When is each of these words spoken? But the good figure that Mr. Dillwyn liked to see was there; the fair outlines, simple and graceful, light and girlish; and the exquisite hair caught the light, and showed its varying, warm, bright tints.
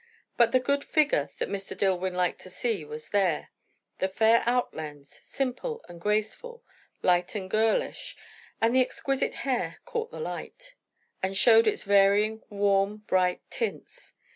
But 0.35 0.51
the 0.51 0.59
good 0.59 0.83
figure 0.83 1.29
that 1.37 1.47
Mr. 1.47 1.77
Dillwyn 1.77 2.15
liked 2.15 2.41
to 2.41 2.49
see 2.49 2.83
was 2.83 3.09
there; 3.09 3.51
the 3.99 4.07
fair 4.07 4.41
outlines, 4.47 5.19
simple 5.21 5.85
and 5.87 6.01
graceful, 6.01 6.63
light 7.03 7.35
and 7.35 7.47
girlish; 7.47 8.17
and 8.59 8.73
the 8.73 8.81
exquisite 8.81 9.35
hair 9.45 9.79
caught 9.85 10.09
the 10.09 10.19
light, 10.19 10.73
and 11.21 11.37
showed 11.37 11.67
its 11.67 11.83
varying, 11.83 12.41
warm, 12.49 13.03
bright 13.05 13.41
tints. 13.51 14.13